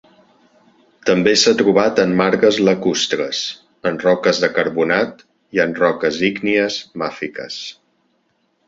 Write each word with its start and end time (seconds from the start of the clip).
També 1.09 1.33
s'ha 1.41 1.53
trobat 1.59 2.01
en 2.03 2.15
margues 2.21 2.57
lacustres, 2.69 3.43
en 3.91 4.01
roques 4.07 4.43
de 4.47 4.51
carbonat 4.57 5.23
i 5.59 5.63
en 5.69 5.79
roques 5.85 6.23
ígnies 6.33 6.81
màfiques. 7.05 7.63